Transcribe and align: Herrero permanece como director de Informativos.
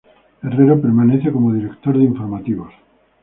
Herrero 0.41 0.81
permanece 0.81 1.31
como 1.31 1.53
director 1.53 1.95
de 1.95 2.05
Informativos. 2.05 2.73